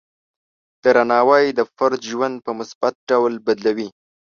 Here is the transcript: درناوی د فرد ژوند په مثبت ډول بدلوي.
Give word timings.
درناوی 0.83 1.45
د 1.57 1.61
فرد 1.75 2.01
ژوند 2.11 2.35
په 2.45 2.51
مثبت 2.59 2.93
ډول 3.09 3.33
بدلوي. 3.45 3.89